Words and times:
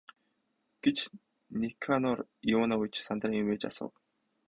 гэж 0.87 0.97
Никанор 1.61 2.17
Иванович 2.53 2.93
сандран 3.07 3.33
эмээж 3.41 3.63
асуув. 3.69 3.93